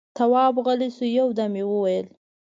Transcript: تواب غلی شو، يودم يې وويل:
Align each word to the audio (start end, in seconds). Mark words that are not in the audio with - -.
تواب 0.17 0.55
غلی 0.65 0.89
شو، 0.95 1.05
يودم 1.17 1.53
يې 1.59 1.63
وويل: 1.69 2.05